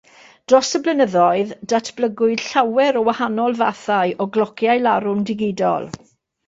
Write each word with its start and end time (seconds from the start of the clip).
Dros 0.51 0.69
y 0.79 0.79
blynyddoedd, 0.85 1.51
datblygwyd 1.73 2.43
llawer 2.47 2.99
o 3.03 3.05
wahanol 3.11 3.59
fathau 3.63 4.19
o 4.25 4.29
glociau 4.39 4.85
larwm 4.89 5.27
digidol. 5.33 5.91